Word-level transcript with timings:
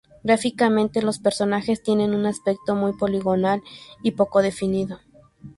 Gráficamente, 0.23 1.03
los 1.03 1.19
personajes 1.19 1.83
tienen 1.83 2.15
un 2.15 2.25
aspecto 2.25 2.73
muy 2.73 2.93
poligonal 2.93 3.61
y 4.01 4.13
poco 4.13 4.41
definido. 4.41 4.99